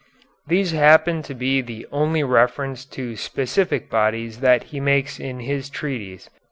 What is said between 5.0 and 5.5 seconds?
in